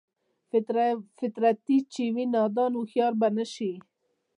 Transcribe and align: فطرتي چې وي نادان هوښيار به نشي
فطرتي 1.19 1.77
چې 1.93 2.03
وي 2.13 2.25
نادان 2.33 2.71
هوښيار 2.75 3.13
به 3.19 3.27
نشي 3.37 3.71